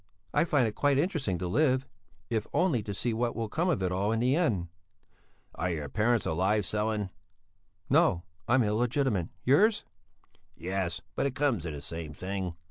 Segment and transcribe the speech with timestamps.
[0.33, 1.85] I find it quite interesting to live,
[2.27, 4.67] if only to see what will come of it all in the end."
[5.53, 7.11] "Are your parents alive, Sellén?"
[7.87, 9.29] "No; I'm illegitimate.
[9.43, 9.83] Yours?"
[10.55, 12.55] "Yes; but it comes to the same thing."